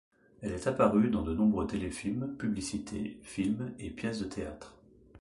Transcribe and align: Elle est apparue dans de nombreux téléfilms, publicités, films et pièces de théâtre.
Elle 0.41 0.53
est 0.53 0.65
apparue 0.65 1.11
dans 1.11 1.21
de 1.21 1.31
nombreux 1.35 1.67
téléfilms, 1.67 2.35
publicités, 2.39 3.19
films 3.21 3.75
et 3.77 3.91
pièces 3.91 4.19
de 4.21 4.25
théâtre. 4.25 4.75